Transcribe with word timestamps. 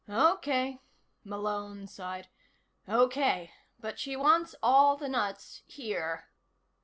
"Okay," 0.09 0.79
Malone 1.23 1.85
sighed. 1.85 2.27
"Okay. 2.89 3.51
But 3.79 3.99
she 3.99 4.15
wants 4.15 4.55
all 4.63 4.97
the 4.97 5.07
nuts 5.07 5.61
here." 5.67 6.27